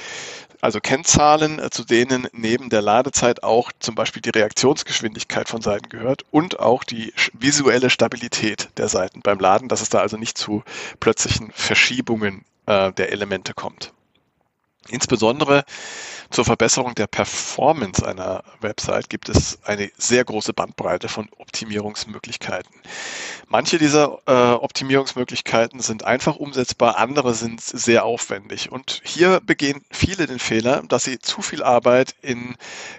also 0.61 0.81
Kennzahlen, 0.81 1.61
zu 1.71 1.85
denen 1.85 2.27
neben 2.33 2.71
der 2.71 2.81
Ladezeit 2.81 3.43
auch 3.43 3.71
zum 3.81 3.95
Beispiel 3.95 4.23
die 4.23 4.31
Reaktionsgeschwindigkeit 4.31 5.49
von 5.49 5.61
Seiten 5.61 5.91
gehört 5.91 6.23
und 6.31 6.59
auch 6.59 6.85
die 6.85 7.13
visuelle 7.35 7.91
Stabilität 7.91 8.71
der 8.79 8.89
Seiten 8.89 9.21
beim 9.21 9.39
Laden, 9.39 9.69
dass 9.69 9.83
es 9.83 9.91
da 9.91 9.99
also 9.99 10.17
nicht 10.17 10.39
zu 10.39 10.63
plötzlichen 11.01 11.53
Verschiebungen 11.53 12.47
äh, 12.65 12.93
der 12.93 13.13
Elemente 13.13 13.53
kommt. 13.53 13.93
Insbesondere 14.89 15.65
zur 16.31 16.45
Verbesserung 16.45 16.95
der 16.95 17.07
Performance 17.07 18.07
einer 18.07 18.43
Website 18.61 19.09
gibt 19.09 19.29
es 19.29 19.59
eine 19.65 19.91
sehr 19.97 20.25
große 20.25 20.53
Bandbreite 20.53 21.09
von 21.09 21.29
Optimierungsmöglichkeiten. 21.39 22.75
Manche 23.47 23.79
dieser 23.79 24.19
äh, 24.27 24.33
Optimierungsmöglichkeiten 24.33 25.81
sind 25.81 26.05
einfach 26.05 26.37
umsetzbar, 26.37 26.99
andere 26.99 27.35
sind 27.35 27.61
sehr 27.63 28.05
aufwendig. 28.05 28.73
Und 28.73 29.01
hier 29.05 29.41
begehen 29.41 29.85
viele 29.91 30.27
den 30.27 30.39
Fehler, 30.39 30.83
dass 30.89 31.05
sie 31.05 31.19
zu 31.19 31.41
viel 31.41 31.63
Arbeit 31.63 32.15
in 32.21 32.57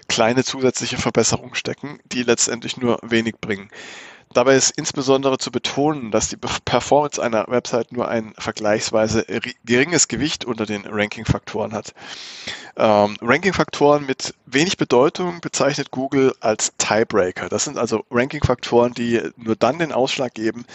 kleine 0.08 0.42
zusätzliche 0.42 0.96
Verbesserungen 0.96 1.54
stecken, 1.54 2.00
die 2.04 2.22
letztendlich 2.22 2.76
nur 2.76 2.98
wenig 3.02 3.36
bringen. 3.40 3.70
Dabei 4.32 4.56
ist 4.56 4.70
insbesondere 4.76 5.38
zu 5.38 5.50
betonen, 5.50 6.10
dass 6.10 6.28
die 6.28 6.36
Performance 6.36 7.22
einer 7.22 7.46
Website 7.48 7.92
nur 7.92 8.08
ein 8.08 8.34
vergleichsweise 8.38 9.24
geringes 9.64 10.08
Gewicht 10.08 10.44
unter 10.44 10.66
den 10.66 10.84
Ranking-Faktoren 10.86 11.72
hat. 11.72 11.94
Ähm, 12.78 13.16
Ranking-Faktoren 13.22 14.04
mit 14.04 14.34
wenig 14.44 14.76
Bedeutung 14.76 15.40
bezeichnet 15.40 15.90
Google 15.90 16.34
als 16.40 16.74
Tiebreaker. 16.76 17.48
Das 17.48 17.64
sind 17.64 17.78
also 17.78 18.04
Ranking-Faktoren, 18.10 18.92
die 18.92 19.22
nur 19.36 19.56
dann 19.56 19.78
den 19.78 19.92
Ausschlag 19.92 20.34
geben, 20.34 20.66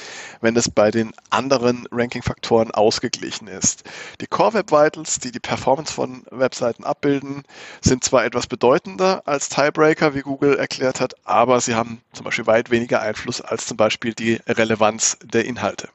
wenn 0.41 0.55
es 0.55 0.67
bei 0.67 0.89
den 0.89 1.13
anderen 1.29 1.87
Ranking-Faktoren 1.91 2.71
ausgeglichen 2.71 3.47
ist. 3.47 3.83
Die 4.19 4.25
Core 4.25 4.55
Web 4.55 4.71
Vitals, 4.71 5.19
die 5.19 5.31
die 5.31 5.39
Performance 5.39 5.93
von 5.93 6.23
Webseiten 6.31 6.83
abbilden, 6.83 7.43
sind 7.81 8.03
zwar 8.03 8.25
etwas 8.25 8.47
bedeutender 8.47 9.21
als 9.25 9.49
Tiebreaker, 9.49 10.15
wie 10.15 10.21
Google 10.21 10.57
erklärt 10.57 10.99
hat, 11.01 11.13
aber 11.23 11.61
sie 11.61 11.75
haben 11.75 12.01
zum 12.13 12.23
Beispiel 12.23 12.47
weit 12.47 12.71
weniger 12.71 13.01
Einfluss 13.01 13.41
als 13.51 13.65
zum 13.65 13.77
Beispiel 13.77 14.13
die 14.13 14.39
Relevanz 14.47 15.17
der 15.23 15.45
Inhalte. 15.45 15.89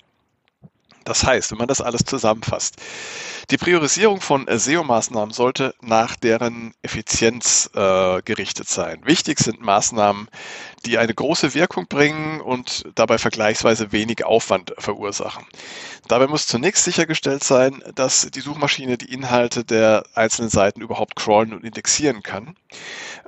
Das 1.04 1.24
heißt, 1.24 1.52
wenn 1.52 1.58
man 1.58 1.68
das 1.68 1.80
alles 1.80 2.02
zusammenfasst, 2.04 2.76
die 3.50 3.58
Priorisierung 3.58 4.20
von 4.20 4.46
SEO-Maßnahmen 4.46 5.32
sollte 5.32 5.72
nach 5.80 6.16
deren 6.16 6.74
Effizienz 6.82 7.70
äh, 7.74 8.20
gerichtet 8.22 8.68
sein. 8.68 9.00
Wichtig 9.04 9.38
sind 9.38 9.60
Maßnahmen, 9.60 10.28
die 10.84 10.98
eine 10.98 11.14
große 11.14 11.54
Wirkung 11.54 11.86
bringen 11.86 12.40
und 12.40 12.84
dabei 12.94 13.18
vergleichsweise 13.18 13.92
wenig 13.92 14.24
Aufwand 14.24 14.74
verursachen. 14.78 15.44
Dabei 16.08 16.28
muss 16.28 16.46
zunächst 16.46 16.84
sichergestellt 16.84 17.42
sein, 17.42 17.82
dass 17.94 18.28
die 18.30 18.40
Suchmaschine 18.40 18.96
die 18.96 19.12
Inhalte 19.12 19.64
der 19.64 20.04
einzelnen 20.14 20.50
Seiten 20.50 20.80
überhaupt 20.80 21.16
crawlen 21.16 21.52
und 21.52 21.64
indexieren 21.64 22.22
kann. 22.22 22.54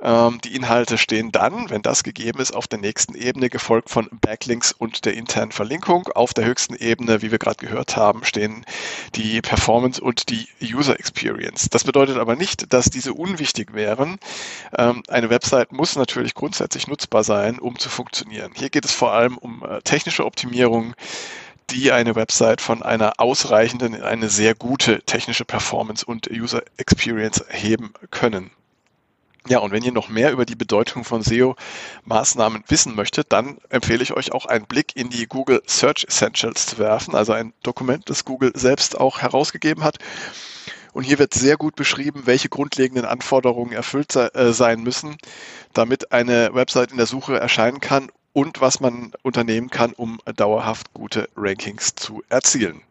Ähm, 0.01 0.39
die 0.43 0.55
Inhalte 0.55 0.97
stehen 0.97 1.31
dann, 1.31 1.69
wenn 1.69 1.81
das 1.81 2.03
gegeben 2.03 2.39
ist, 2.39 2.55
auf 2.55 2.67
der 2.67 2.79
nächsten 2.79 3.15
Ebene, 3.15 3.49
gefolgt 3.49 3.89
von 3.89 4.07
Backlinks 4.21 4.71
und 4.71 5.03
der 5.03 5.15
internen 5.15 5.51
Verlinkung. 5.51 6.07
Auf 6.15 6.33
der 6.33 6.45
höchsten 6.45 6.75
Ebene, 6.75 7.21
wie 7.21 7.31
wir 7.31 7.39
gerade 7.39 7.57
gehört 7.57 7.97
haben, 7.97 8.23
stehen 8.23 8.65
die 9.15 9.41
Performance 9.41 10.01
und 10.01 10.29
die 10.29 10.47
User 10.61 10.97
Experience. 10.97 11.69
Das 11.69 11.83
bedeutet 11.83 12.17
aber 12.17 12.37
nicht, 12.37 12.71
dass 12.71 12.85
diese 12.85 13.13
unwichtig 13.13 13.73
wären. 13.73 14.19
Ähm, 14.77 15.03
eine 15.09 15.29
Website 15.29 15.73
muss 15.73 15.97
natürlich 15.97 16.33
grundsätzlich 16.33 16.87
nutzbar 16.87 17.25
sein 17.25 17.48
sein, 17.49 17.59
um 17.59 17.77
zu 17.77 17.89
funktionieren. 17.89 18.51
Hier 18.55 18.69
geht 18.69 18.85
es 18.85 18.91
vor 18.91 19.13
allem 19.13 19.37
um 19.37 19.63
äh, 19.63 19.81
technische 19.81 20.25
Optimierung, 20.25 20.93
die 21.71 21.91
eine 21.91 22.15
Website 22.15 22.61
von 22.61 22.81
einer 22.81 23.13
ausreichenden 23.19 23.93
in 23.93 24.01
eine 24.01 24.29
sehr 24.29 24.55
gute 24.55 25.01
technische 25.03 25.45
Performance 25.45 26.05
und 26.05 26.29
User 26.31 26.63
Experience 26.77 27.41
erheben 27.41 27.93
können. 28.11 28.51
Ja, 29.47 29.59
und 29.59 29.71
wenn 29.71 29.83
ihr 29.83 29.91
noch 29.91 30.09
mehr 30.09 30.31
über 30.31 30.45
die 30.45 30.55
Bedeutung 30.55 31.03
von 31.03 31.21
SEO-Maßnahmen 31.23 32.63
wissen 32.67 32.93
möchtet, 32.93 33.31
dann 33.31 33.57
empfehle 33.69 34.03
ich 34.03 34.13
euch 34.13 34.31
auch 34.31 34.45
einen 34.45 34.65
Blick 34.65 34.95
in 34.95 35.09
die 35.09 35.27
Google 35.27 35.63
Search 35.65 36.05
Essentials 36.07 36.65
zu 36.65 36.77
werfen, 36.77 37.15
also 37.15 37.33
ein 37.33 37.53
Dokument, 37.63 38.09
das 38.09 38.25
Google 38.25 38.51
selbst 38.55 38.99
auch 38.99 39.21
herausgegeben 39.21 39.83
hat 39.83 39.97
und 40.99 41.05
hier 41.05 41.17
wird 41.17 41.33
sehr 41.33 41.55
gut 41.55 41.77
beschrieben, 41.77 42.23
welche 42.25 42.49
grundlegenden 42.49 43.05
Anforderungen 43.05 43.71
erfüllt 43.71 44.13
äh, 44.17 44.51
sein 44.51 44.83
müssen, 44.83 45.15
damit 45.71 46.11
eine 46.11 46.53
Website 46.53 46.91
in 46.91 46.97
der 46.97 47.05
Suche 47.05 47.39
erscheinen 47.39 47.79
kann 47.79 48.11
und 48.33 48.59
was 48.59 48.81
man 48.81 49.13
unternehmen 49.21 49.69
kann, 49.69 49.93
um 49.93 50.19
dauerhaft 50.35 50.93
gute 50.93 51.29
Rankings 51.37 51.95
zu 51.95 52.21
erzielen. 52.27 52.81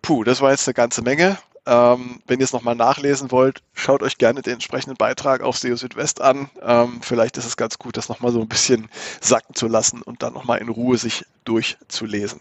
Puh, 0.00 0.22
das 0.22 0.40
war 0.40 0.52
jetzt 0.52 0.68
eine 0.68 0.74
ganze 0.74 1.02
Menge. 1.02 1.38
Ähm, 1.66 2.20
wenn 2.28 2.38
ihr 2.38 2.44
es 2.44 2.52
nochmal 2.52 2.76
nachlesen 2.76 3.32
wollt, 3.32 3.62
schaut 3.74 4.04
euch 4.04 4.16
gerne 4.16 4.42
den 4.42 4.52
entsprechenden 4.52 4.96
Beitrag 4.96 5.40
auf 5.40 5.58
SEO 5.58 5.74
Südwest 5.74 6.20
an. 6.20 6.50
Ähm, 6.62 7.00
vielleicht 7.02 7.36
ist 7.36 7.46
es 7.46 7.56
ganz 7.56 7.78
gut, 7.78 7.96
das 7.96 8.08
nochmal 8.08 8.30
so 8.30 8.40
ein 8.40 8.48
bisschen 8.48 8.88
sacken 9.20 9.56
zu 9.56 9.66
lassen 9.66 10.02
und 10.02 10.22
dann 10.22 10.34
nochmal 10.34 10.60
in 10.60 10.68
Ruhe 10.68 10.98
sich 10.98 11.24
durchzulesen. 11.42 12.40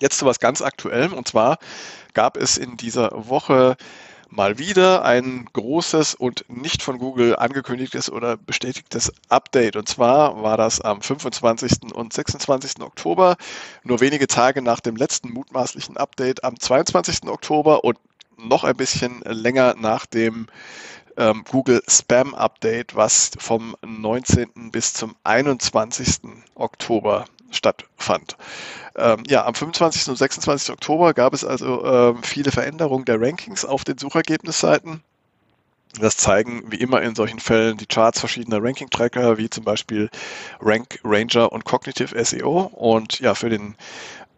Jetzt 0.00 0.18
zu 0.18 0.26
was 0.26 0.40
ganz 0.40 0.60
Aktuellem 0.62 1.12
und 1.12 1.28
zwar 1.28 1.58
gab 2.14 2.36
es 2.36 2.56
in 2.56 2.76
dieser 2.76 3.10
Woche 3.28 3.76
mal 4.28 4.58
wieder 4.58 5.04
ein 5.04 5.48
großes 5.52 6.14
und 6.14 6.44
nicht 6.48 6.82
von 6.82 6.98
Google 6.98 7.36
angekündigtes 7.36 8.10
oder 8.10 8.36
bestätigtes 8.36 9.12
Update. 9.28 9.76
Und 9.76 9.88
zwar 9.88 10.42
war 10.42 10.56
das 10.56 10.80
am 10.80 11.00
25. 11.00 11.94
und 11.94 12.12
26. 12.12 12.80
Oktober, 12.80 13.36
nur 13.84 14.00
wenige 14.00 14.26
Tage 14.26 14.62
nach 14.62 14.80
dem 14.80 14.96
letzten 14.96 15.30
mutmaßlichen 15.32 15.96
Update 15.96 16.42
am 16.42 16.58
22. 16.58 17.28
Oktober 17.28 17.84
und 17.84 17.98
noch 18.36 18.64
ein 18.64 18.76
bisschen 18.76 19.20
länger 19.24 19.76
nach 19.78 20.06
dem 20.06 20.48
ähm, 21.16 21.44
Google 21.48 21.82
Spam 21.86 22.34
Update, 22.34 22.96
was 22.96 23.30
vom 23.38 23.76
19. 23.86 24.72
bis 24.72 24.94
zum 24.94 25.14
21. 25.22 26.20
Oktober 26.56 27.24
stattfand. 27.54 28.36
Ähm, 28.96 29.24
ja, 29.26 29.44
am 29.44 29.54
25. 29.54 30.08
und 30.08 30.16
26. 30.16 30.70
Oktober 30.70 31.14
gab 31.14 31.34
es 31.34 31.44
also 31.44 31.84
äh, 31.84 32.14
viele 32.22 32.52
Veränderungen 32.52 33.04
der 33.04 33.20
Rankings 33.20 33.64
auf 33.64 33.84
den 33.84 33.98
Suchergebnisseiten. 33.98 35.02
Das 36.00 36.16
zeigen 36.16 36.64
wie 36.72 36.76
immer 36.76 37.02
in 37.02 37.14
solchen 37.14 37.38
Fällen 37.38 37.76
die 37.76 37.86
Charts 37.86 38.18
verschiedener 38.18 38.62
Ranking-Tracker, 38.62 39.38
wie 39.38 39.48
zum 39.48 39.64
Beispiel 39.64 40.10
Rank 40.60 40.98
Ranger 41.04 41.52
und 41.52 41.64
Cognitive 41.64 42.24
SEO. 42.24 42.62
Und 42.72 43.20
ja, 43.20 43.34
für 43.34 43.48
den 43.48 43.76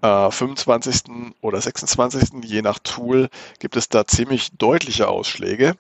äh, 0.03 0.31
25. 0.31 1.35
oder 1.41 1.61
26. 1.61 2.45
je 2.45 2.63
nach 2.63 2.79
Tool 2.79 3.29
gibt 3.59 3.77
es 3.77 3.89
da 3.89 4.07
ziemlich 4.07 4.51
deutliche 4.53 5.09
Ausschläge. 5.09 5.77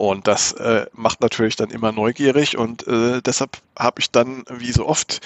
Und 0.00 0.26
das 0.26 0.52
äh, 0.52 0.86
macht 0.94 1.20
natürlich 1.20 1.56
dann 1.56 1.68
immer 1.68 1.92
neugierig 1.92 2.56
und 2.56 2.88
äh, 2.88 3.20
deshalb 3.20 3.58
habe 3.78 4.00
ich 4.00 4.10
dann, 4.10 4.44
wie 4.48 4.72
so 4.72 4.86
oft, 4.86 5.20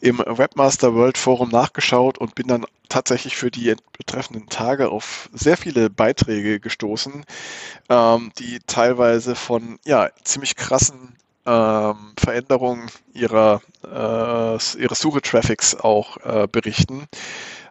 im 0.00 0.18
Webmaster 0.18 0.94
World 0.94 1.18
Forum 1.18 1.48
nachgeschaut 1.48 2.16
und 2.16 2.36
bin 2.36 2.46
dann 2.46 2.64
tatsächlich 2.88 3.34
für 3.34 3.50
die 3.50 3.74
betreffenden 3.98 4.48
Tage 4.48 4.90
auf 4.90 5.28
sehr 5.32 5.56
viele 5.56 5.90
Beiträge 5.90 6.60
gestoßen, 6.60 7.24
ähm, 7.88 8.30
die 8.38 8.60
teilweise 8.68 9.34
von 9.34 9.80
ja 9.84 10.10
ziemlich 10.22 10.54
krassen 10.54 11.16
ähm, 11.44 12.12
Veränderungen 12.16 12.86
ihrer, 13.12 13.62
äh, 13.84 14.80
ihres 14.80 15.00
Suche-Traffics 15.00 15.74
auch 15.74 16.18
äh, 16.18 16.46
berichten. 16.46 17.08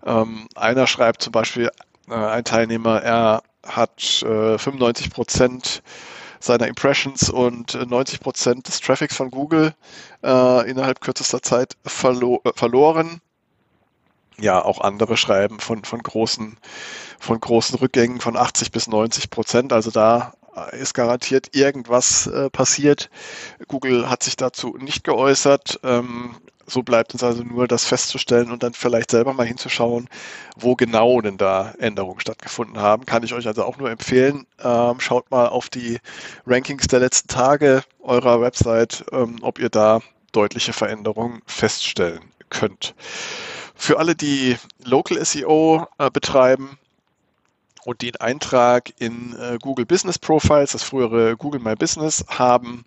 Ähm, 0.05 0.49
einer 0.55 0.87
schreibt 0.87 1.21
zum 1.21 1.31
Beispiel, 1.31 1.69
äh, 2.09 2.13
ein 2.13 2.43
Teilnehmer, 2.43 3.01
er 3.01 3.43
hat 3.65 4.01
95 4.01 5.05
äh, 5.05 5.09
Prozent 5.09 5.83
seiner 6.39 6.67
Impressions 6.67 7.29
und 7.29 7.73
90 7.89 8.15
äh, 8.15 8.23
Prozent 8.23 8.67
des 8.67 8.79
Traffics 8.79 9.15
von 9.15 9.31
Google 9.31 9.73
äh, 10.23 10.69
innerhalb 10.69 11.01
kürzester 11.01 11.41
Zeit 11.41 11.75
verlo 11.85 12.41
äh, 12.43 12.51
verloren. 12.55 13.21
Ja, 14.39 14.63
auch 14.63 14.79
andere 14.81 15.17
schreiben 15.17 15.59
von, 15.59 15.83
von 15.83 16.01
großen, 16.01 16.57
von 17.19 17.39
großen 17.39 17.77
Rückgängen 17.77 18.21
von 18.21 18.37
80 18.37 18.71
bis 18.71 18.87
90 18.87 19.29
Prozent. 19.29 19.73
Also 19.73 19.91
da 19.91 20.33
ist 20.71 20.93
garantiert 20.93 21.55
irgendwas 21.55 22.27
äh, 22.27 22.49
passiert. 22.49 23.09
Google 23.67 24.09
hat 24.09 24.23
sich 24.23 24.35
dazu 24.35 24.77
nicht 24.79 25.03
geäußert. 25.03 25.79
Ähm, 25.83 26.35
So 26.69 26.83
bleibt 26.83 27.13
uns 27.13 27.23
also 27.23 27.43
nur 27.43 27.67
das 27.67 27.85
festzustellen 27.85 28.51
und 28.51 28.63
dann 28.63 28.73
vielleicht 28.73 29.11
selber 29.11 29.33
mal 29.33 29.45
hinzuschauen, 29.45 30.07
wo 30.55 30.75
genau 30.75 31.19
denn 31.21 31.37
da 31.37 31.73
Änderungen 31.79 32.19
stattgefunden 32.19 32.79
haben. 32.79 33.05
Kann 33.05 33.23
ich 33.23 33.33
euch 33.33 33.47
also 33.47 33.63
auch 33.63 33.77
nur 33.77 33.89
empfehlen. 33.89 34.45
Ähm, 34.63 34.99
schaut 34.99 35.31
mal 35.31 35.47
auf 35.47 35.69
die 35.69 35.99
Rankings 36.45 36.87
der 36.87 36.99
letzten 36.99 37.27
Tage 37.27 37.83
eurer 38.01 38.41
Website, 38.41 39.03
ähm, 39.11 39.37
ob 39.41 39.59
ihr 39.59 39.69
da 39.69 40.01
deutliche 40.31 40.73
Veränderungen 40.73 41.41
feststellen 41.47 42.21
könnt. 42.49 42.93
Für 43.75 43.97
alle, 43.97 44.15
die 44.15 44.57
Local 44.83 45.23
SEO 45.23 45.87
äh, 45.97 46.11
betreiben, 46.11 46.77
und 47.85 48.01
den 48.01 48.15
Eintrag 48.17 48.91
in 48.99 49.35
äh, 49.39 49.57
Google 49.59 49.85
Business 49.85 50.19
Profiles, 50.19 50.73
das 50.73 50.83
frühere 50.83 51.37
Google 51.37 51.61
My 51.61 51.75
Business, 51.75 52.25
haben, 52.27 52.85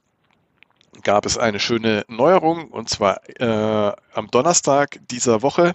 gab 1.03 1.27
es 1.27 1.39
eine 1.39 1.59
schöne 1.59 2.05
Neuerung 2.09 2.69
und 2.69 2.89
zwar 2.89 3.21
äh, 3.41 3.93
am 4.15 4.31
Donnerstag 4.31 5.01
dieser 5.11 5.43
Woche 5.43 5.75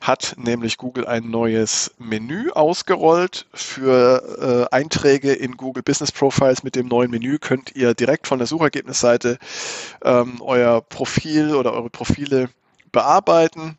hat 0.00 0.36
nämlich 0.38 0.76
Google 0.76 1.06
ein 1.06 1.30
neues 1.30 1.92
Menü 1.98 2.50
ausgerollt 2.50 3.46
für 3.52 4.68
äh, 4.70 4.74
Einträge 4.74 5.32
in 5.32 5.56
Google 5.56 5.82
Business 5.82 6.12
Profiles. 6.12 6.62
Mit 6.62 6.76
dem 6.76 6.86
neuen 6.86 7.10
Menü 7.10 7.38
könnt 7.38 7.74
ihr 7.74 7.94
direkt 7.94 8.26
von 8.26 8.38
der 8.38 8.46
Suchergebnisseite 8.46 9.38
ähm, 10.04 10.40
euer 10.40 10.82
Profil 10.82 11.54
oder 11.54 11.72
eure 11.72 11.90
Profile 11.90 12.48
bearbeiten 12.92 13.76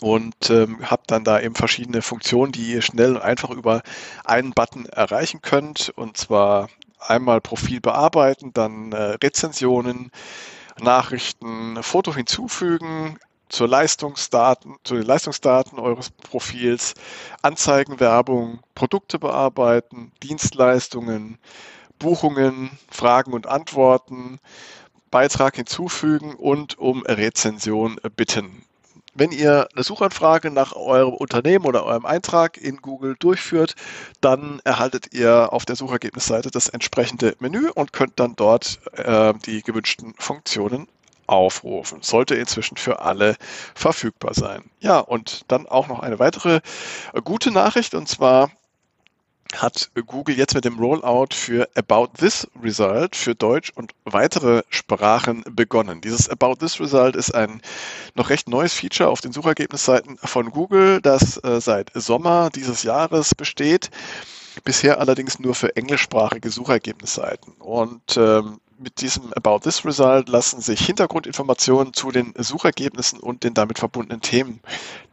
und 0.00 0.50
ähm, 0.50 0.78
habt 0.82 1.10
dann 1.10 1.24
da 1.24 1.40
eben 1.40 1.54
verschiedene 1.54 2.02
Funktionen, 2.02 2.52
die 2.52 2.72
ihr 2.72 2.82
schnell 2.82 3.16
und 3.16 3.22
einfach 3.22 3.50
über 3.50 3.82
einen 4.24 4.52
Button 4.52 4.86
erreichen 4.86 5.40
könnt. 5.40 5.92
Und 5.96 6.16
zwar 6.16 6.68
einmal 6.98 7.40
Profil 7.40 7.80
bearbeiten, 7.80 8.52
dann 8.52 8.92
äh, 8.92 9.16
Rezensionen, 9.22 10.10
Nachrichten, 10.78 11.82
Foto 11.82 12.14
hinzufügen, 12.14 13.18
zur 13.48 13.68
Leistungsdaten, 13.68 14.76
zu 14.82 14.94
den 14.94 15.04
Leistungsdaten 15.04 15.78
eures 15.78 16.10
Profils, 16.10 16.94
Anzeigen, 17.42 18.00
Werbung, 18.00 18.60
Produkte 18.74 19.18
bearbeiten, 19.18 20.12
Dienstleistungen, 20.22 21.38
Buchungen, 21.98 22.76
Fragen 22.90 23.32
und 23.32 23.46
Antworten, 23.46 24.40
Beitrag 25.10 25.56
hinzufügen 25.56 26.34
und 26.34 26.78
um 26.78 27.02
Rezension 27.06 28.00
bitten. 28.16 28.64
Wenn 29.18 29.32
ihr 29.32 29.66
eine 29.74 29.82
Suchanfrage 29.82 30.50
nach 30.50 30.74
eurem 30.76 31.14
Unternehmen 31.14 31.64
oder 31.64 31.86
eurem 31.86 32.04
Eintrag 32.04 32.58
in 32.58 32.76
Google 32.76 33.16
durchführt, 33.18 33.74
dann 34.20 34.60
erhaltet 34.64 35.14
ihr 35.14 35.54
auf 35.54 35.64
der 35.64 35.74
Suchergebnisseite 35.74 36.50
das 36.50 36.68
entsprechende 36.68 37.34
Menü 37.38 37.70
und 37.70 37.94
könnt 37.94 38.20
dann 38.20 38.36
dort 38.36 38.78
äh, 38.92 39.32
die 39.46 39.62
gewünschten 39.62 40.14
Funktionen 40.18 40.86
aufrufen. 41.26 42.02
Sollte 42.02 42.34
inzwischen 42.34 42.76
für 42.76 43.00
alle 43.00 43.36
verfügbar 43.74 44.34
sein. 44.34 44.64
Ja, 44.80 44.98
und 44.98 45.44
dann 45.48 45.66
auch 45.66 45.88
noch 45.88 46.00
eine 46.00 46.18
weitere 46.18 46.60
gute 47.24 47.50
Nachricht 47.50 47.94
und 47.94 48.08
zwar 48.08 48.50
hat 49.54 49.90
Google 50.06 50.36
jetzt 50.36 50.54
mit 50.54 50.64
dem 50.64 50.78
Rollout 50.78 51.28
für 51.32 51.68
About 51.74 52.08
This 52.18 52.46
Result 52.62 53.16
für 53.16 53.34
Deutsch 53.34 53.72
und 53.74 53.92
weitere 54.04 54.62
Sprachen 54.70 55.44
begonnen. 55.50 56.00
Dieses 56.00 56.28
About 56.28 56.56
This 56.56 56.80
Result 56.80 57.16
ist 57.16 57.34
ein 57.34 57.60
noch 58.14 58.30
recht 58.30 58.48
neues 58.48 58.74
Feature 58.74 59.08
auf 59.08 59.20
den 59.20 59.32
Suchergebnisseiten 59.32 60.18
von 60.18 60.50
Google, 60.50 61.00
das 61.00 61.42
äh, 61.44 61.60
seit 61.60 61.90
Sommer 61.94 62.50
dieses 62.54 62.82
Jahres 62.82 63.34
besteht. 63.34 63.90
Bisher 64.64 65.00
allerdings 65.00 65.38
nur 65.38 65.54
für 65.54 65.76
englischsprachige 65.76 66.50
Suchergebnisseiten. 66.50 67.52
Und 67.58 68.16
ähm, 68.16 68.60
mit 68.78 69.00
diesem 69.00 69.32
About 69.34 69.60
This 69.60 69.84
Result 69.84 70.28
lassen 70.28 70.60
sich 70.60 70.84
Hintergrundinformationen 70.84 71.92
zu 71.92 72.10
den 72.10 72.34
Suchergebnissen 72.36 73.20
und 73.20 73.44
den 73.44 73.54
damit 73.54 73.78
verbundenen 73.78 74.20
Themen 74.20 74.60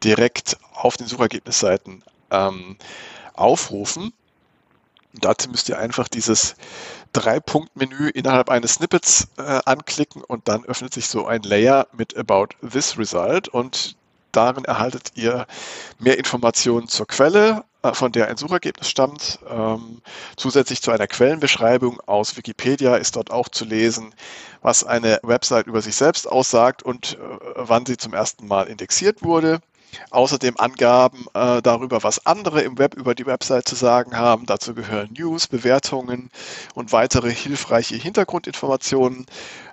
direkt 0.04 0.58
auf 0.74 0.98
den 0.98 1.08
Suchergebnisseiten 1.08 2.04
ähm, 2.32 2.78
aufrufen. 3.34 4.13
Dazu 5.13 5.49
müsst 5.49 5.69
ihr 5.69 5.78
einfach 5.78 6.08
dieses 6.08 6.56
Drei-Punkt-Menü 7.13 8.10
innerhalb 8.10 8.49
eines 8.49 8.76
Snippets 8.76 9.28
äh, 9.38 9.60
anklicken 9.65 10.23
und 10.23 10.47
dann 10.47 10.65
öffnet 10.65 10.93
sich 10.93 11.08
so 11.08 11.28
ein 11.28 11.43
Layer 11.43 11.88
mit 11.93 12.17
About 12.17 12.47
This 12.67 12.97
Result 12.97 13.47
und 13.47 13.95
darin 14.32 14.65
erhaltet 14.65 15.12
ihr 15.13 15.45
mehr 15.99 16.17
Informationen 16.17 16.88
zur 16.88 17.08
Quelle, 17.08 17.63
äh, 17.84 17.93
von 17.93 18.12
der 18.12 18.28
ein 18.28 18.38
Suchergebnis 18.38 18.89
stammt. 18.89 19.39
Ähm, 19.47 20.02
zusätzlich 20.36 20.82
zu 20.82 20.91
einer 20.91 21.08
Quellenbeschreibung 21.08 21.99
aus 22.08 22.36
Wikipedia 22.36 22.95
ist 22.95 23.15
dort 23.15 23.30
auch 23.30 23.49
zu 23.49 23.65
lesen, 23.65 24.15
was 24.62 24.84
eine 24.84 25.19
Website 25.21 25.67
über 25.67 25.82
sich 25.82 25.95
selbst 25.95 26.28
aussagt 26.28 26.82
und 26.82 27.13
äh, 27.13 27.17
wann 27.56 27.86
sie 27.86 27.97
zum 27.97 28.13
ersten 28.13 28.47
Mal 28.47 28.67
indexiert 28.67 29.21
wurde. 29.21 29.60
Außerdem 30.10 30.58
Angaben 30.58 31.25
äh, 31.34 31.62
darüber, 31.62 32.03
was 32.03 32.25
andere 32.25 32.62
im 32.62 32.77
Web 32.77 32.95
über 32.95 33.15
die 33.15 33.25
Website 33.25 33.67
zu 33.67 33.75
sagen 33.75 34.17
haben. 34.17 34.45
Dazu 34.45 34.73
gehören 34.73 35.13
News, 35.17 35.47
Bewertungen 35.47 36.29
und 36.73 36.91
weitere 36.91 37.32
hilfreiche 37.32 37.95
Hintergrundinformationen. 37.95 39.25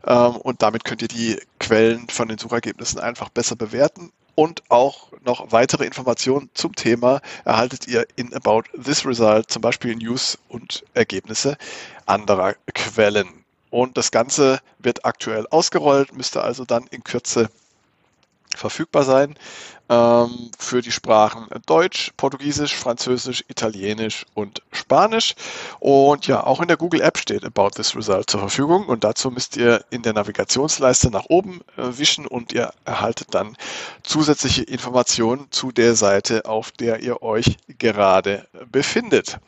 Ähm, 0.06 0.36
und 0.36 0.62
damit 0.62 0.84
könnt 0.84 1.02
ihr 1.02 1.08
die 1.08 1.40
Quellen 1.58 2.08
von 2.08 2.28
den 2.28 2.38
Suchergebnissen 2.38 3.00
einfach 3.00 3.28
besser 3.28 3.56
bewerten. 3.56 4.12
Und 4.34 4.62
auch 4.70 5.12
noch 5.24 5.52
weitere 5.52 5.84
Informationen 5.84 6.48
zum 6.54 6.74
Thema 6.74 7.20
erhaltet 7.44 7.86
ihr 7.88 8.06
in 8.16 8.32
About 8.32 8.62
This 8.82 9.04
Result, 9.04 9.50
zum 9.50 9.60
Beispiel 9.60 9.94
News 9.96 10.38
und 10.48 10.84
Ergebnisse 10.94 11.58
anderer 12.06 12.54
Quellen. 12.74 13.44
Und 13.70 13.96
das 13.96 14.10
Ganze 14.10 14.60
wird 14.78 15.04
aktuell 15.04 15.46
ausgerollt, 15.50 16.16
müsste 16.16 16.42
also 16.42 16.64
dann 16.64 16.86
in 16.90 17.04
Kürze 17.04 17.50
verfügbar 18.54 19.04
sein 19.04 19.36
ähm, 19.90 20.50
für 20.58 20.82
die 20.82 20.92
Sprachen 20.92 21.46
Deutsch, 21.66 22.12
Portugiesisch, 22.16 22.76
Französisch, 22.76 23.44
Italienisch 23.48 24.24
und 24.34 24.62
Spanisch. 24.70 25.34
Und 25.80 26.26
ja, 26.28 26.44
auch 26.44 26.60
in 26.60 26.68
der 26.68 26.76
Google 26.76 27.00
App 27.00 27.18
steht 27.18 27.44
About 27.44 27.70
This 27.70 27.96
Result 27.96 28.30
zur 28.30 28.40
Verfügung 28.40 28.86
und 28.86 29.02
dazu 29.04 29.30
müsst 29.30 29.56
ihr 29.56 29.84
in 29.90 30.02
der 30.02 30.12
Navigationsleiste 30.12 31.10
nach 31.10 31.24
oben 31.28 31.60
äh, 31.76 31.98
wischen 31.98 32.26
und 32.26 32.52
ihr 32.52 32.72
erhaltet 32.84 33.34
dann 33.34 33.56
zusätzliche 34.04 34.62
Informationen 34.62 35.48
zu 35.50 35.72
der 35.72 35.96
Seite, 35.96 36.44
auf 36.44 36.70
der 36.70 37.00
ihr 37.00 37.22
euch 37.22 37.56
gerade 37.78 38.46
befindet. 38.70 39.38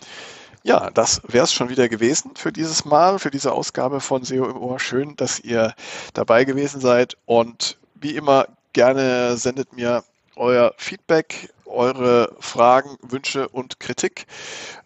Ja, 0.64 0.90
das 0.90 1.22
wäre 1.26 1.44
es 1.44 1.52
schon 1.52 1.70
wieder 1.70 1.88
gewesen 1.88 2.32
für 2.34 2.52
dieses 2.52 2.84
Mal, 2.84 3.18
für 3.18 3.30
diese 3.30 3.52
Ausgabe 3.52 4.00
von 4.00 4.24
SEO 4.24 4.48
im 4.48 4.56
Ohr. 4.56 4.78
Schön, 4.78 5.16
dass 5.16 5.40
ihr 5.40 5.74
dabei 6.14 6.44
gewesen 6.44 6.80
seid 6.80 7.16
und 7.26 7.78
wie 7.94 8.14
immer 8.14 8.46
gerne 8.72 9.36
sendet 9.36 9.72
mir 9.74 10.04
euer 10.36 10.72
Feedback, 10.76 11.50
eure 11.66 12.34
Fragen, 12.40 12.96
Wünsche 13.02 13.48
und 13.48 13.80
Kritik 13.80 14.26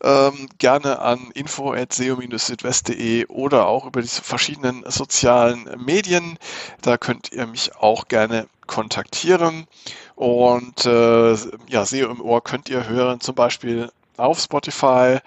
ähm, 0.03 0.49
gerne 0.59 1.01
an 1.01 1.31
info.seo-südwest.de 1.35 3.27
oder 3.27 3.67
auch 3.67 3.87
über 3.87 4.03
die 4.03 4.09
verschiedenen 4.09 4.85
sozialen 4.87 5.69
Medien. 5.79 6.39
Da 6.83 6.97
könnt 6.97 7.33
ihr 7.33 7.47
mich 7.47 7.77
auch 7.77 8.09
gerne 8.09 8.47
kontaktieren. 8.67 9.67
Und 10.15 10.87
äh, 10.87 11.37
ja, 11.69 11.85
SEO 11.85 12.11
im 12.11 12.21
Ohr 12.21 12.43
könnt 12.43 12.69
ihr 12.69 12.89
hören, 12.89 13.21
zum 13.21 13.35
Beispiel 13.35 13.91
auf 14.17 14.41
Spotify, 14.41 15.19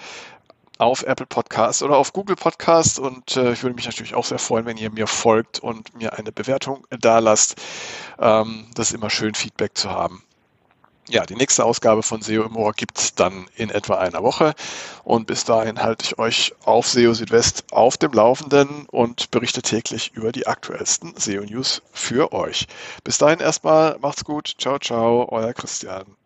auf 0.80 1.04
Apple 1.04 1.28
Podcasts 1.28 1.84
oder 1.84 1.98
auf 1.98 2.14
Google 2.14 2.36
Podcasts. 2.36 2.98
Und 2.98 3.38
äh, 3.38 3.52
ich 3.52 3.62
würde 3.62 3.76
mich 3.76 3.86
natürlich 3.86 4.16
auch 4.16 4.26
sehr 4.26 4.40
freuen, 4.40 4.66
wenn 4.66 4.78
ihr 4.78 4.90
mir 4.90 5.06
folgt 5.06 5.60
und 5.60 5.96
mir 5.96 6.18
eine 6.18 6.32
Bewertung 6.32 6.88
da 6.90 7.20
lasst. 7.20 7.56
Ähm, 8.18 8.66
das 8.74 8.90
ist 8.90 8.96
immer 8.96 9.12
schön, 9.12 9.36
Feedback 9.36 9.78
zu 9.78 9.92
haben. 9.92 10.24
Ja, 11.10 11.26
die 11.26 11.36
nächste 11.36 11.66
Ausgabe 11.66 12.04
von 12.04 12.22
SEO 12.22 12.44
im 12.44 12.56
Ohr 12.56 12.72
gibt 12.74 13.00
es 13.00 13.16
dann 13.16 13.48
in 13.56 13.72
etwa 13.72 13.96
einer 13.96 14.22
Woche. 14.24 14.54
Und 15.04 15.26
bis 15.26 15.44
dahin 15.44 15.82
halte 15.82 16.06
ich 16.06 16.20
euch 16.20 16.54
auf 16.64 16.88
SEO 16.88 17.16
Südwest 17.16 17.66
auf 17.72 17.98
dem 17.98 18.12
Laufenden 18.14 18.86
und 18.92 19.32
berichte 19.32 19.64
täglich 19.64 20.12
über 20.14 20.32
die 20.32 20.46
aktuellsten 20.46 21.16
SEO 21.18 21.42
News 21.42 21.82
für 21.92 22.32
euch. 22.32 22.68
Bis 23.04 23.18
dahin 23.18 23.40
erstmal, 23.40 23.98
macht's 24.00 24.24
gut. 24.24 24.54
Ciao, 24.60 24.78
ciao, 24.78 25.28
euer 25.32 25.54
Christian. 25.54 26.19